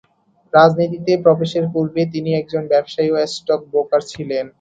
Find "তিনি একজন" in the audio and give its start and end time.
2.13-2.63